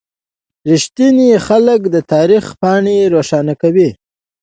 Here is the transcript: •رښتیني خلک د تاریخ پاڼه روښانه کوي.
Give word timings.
•رښتیني 0.69 1.29
خلک 1.47 1.81
د 1.93 1.95
تاریخ 2.13 2.43
پاڼه 2.61 2.95
روښانه 3.13 3.53
کوي. 3.61 3.89